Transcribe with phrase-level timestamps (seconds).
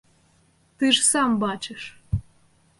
[0.77, 1.83] Ты ж сам бачыш.